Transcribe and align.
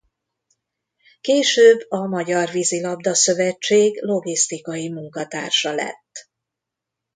Később 1.21 1.85
a 1.89 2.05
Magyar 2.07 2.49
Vízilabda 2.49 3.15
Szövetség 3.15 4.01
logisztikai 4.01 4.89
munkatársa 4.89 5.73
lett. 5.73 6.29